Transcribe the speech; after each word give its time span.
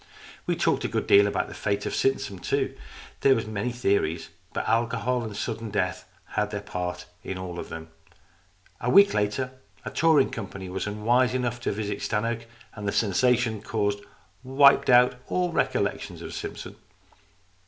We 0.47 0.55
talked 0.55 0.83
a 0.83 0.87
good 0.87 1.05
deal 1.05 1.27
about 1.27 1.47
the 1.47 1.53
fate 1.53 1.85
of 1.85 1.93
Simpson 1.93 2.39
too. 2.39 2.75
There 3.19 3.35
were 3.35 3.43
many 3.45 3.71
theories, 3.71 4.29
but 4.51 4.67
alcohol 4.67 5.21
and 5.23 5.37
sudden 5.37 5.69
death 5.69 6.09
had 6.29 6.49
their 6.49 6.61
part 6.63 7.05
in 7.23 7.37
all 7.37 7.59
of 7.59 7.69
them. 7.69 7.89
A 8.79 8.89
week 8.89 9.13
later, 9.13 9.51
a 9.85 9.91
touring 9.91 10.31
company 10.31 10.69
was 10.69 10.87
unwise 10.87 11.35
enough 11.35 11.59
to 11.59 11.71
visit 11.71 12.01
Stannoke, 12.01 12.47
and 12.73 12.87
the 12.87 12.91
sensation 12.91 13.61
caused 13.61 13.99
wiped 14.43 14.89
out 14.89 15.17
all 15.27 15.51
recollections 15.51 16.23
of 16.23 16.33
Simpson. 16.33 16.77